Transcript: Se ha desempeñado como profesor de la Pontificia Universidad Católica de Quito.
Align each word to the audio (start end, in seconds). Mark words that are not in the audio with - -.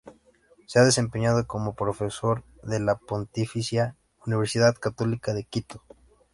Se 0.65 0.79
ha 0.79 0.83
desempeñado 0.83 1.45
como 1.45 1.75
profesor 1.75 2.43
de 2.63 2.79
la 2.79 2.95
Pontificia 2.95 3.95
Universidad 4.25 4.73
Católica 4.73 5.35
de 5.35 5.43
Quito. 5.43 5.83